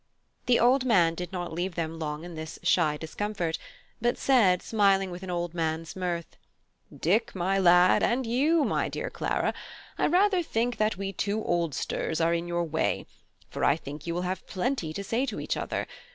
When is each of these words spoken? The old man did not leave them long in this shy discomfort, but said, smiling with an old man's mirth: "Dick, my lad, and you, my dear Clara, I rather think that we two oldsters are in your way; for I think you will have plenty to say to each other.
The 0.47 0.59
old 0.59 0.83
man 0.83 1.13
did 1.13 1.31
not 1.31 1.53
leave 1.53 1.75
them 1.75 1.99
long 1.99 2.23
in 2.23 2.33
this 2.33 2.57
shy 2.63 2.97
discomfort, 2.97 3.59
but 4.01 4.17
said, 4.17 4.63
smiling 4.63 5.11
with 5.11 5.21
an 5.21 5.29
old 5.29 5.53
man's 5.53 5.95
mirth: 5.95 6.37
"Dick, 6.91 7.35
my 7.35 7.59
lad, 7.59 8.01
and 8.01 8.25
you, 8.25 8.63
my 8.65 8.89
dear 8.89 9.11
Clara, 9.11 9.53
I 9.99 10.07
rather 10.07 10.41
think 10.41 10.77
that 10.77 10.97
we 10.97 11.13
two 11.13 11.43
oldsters 11.43 12.19
are 12.19 12.33
in 12.33 12.47
your 12.47 12.63
way; 12.63 13.05
for 13.51 13.63
I 13.63 13.75
think 13.75 14.07
you 14.07 14.15
will 14.15 14.23
have 14.23 14.47
plenty 14.47 14.91
to 14.91 15.03
say 15.03 15.27
to 15.27 15.39
each 15.39 15.55
other. 15.55 15.85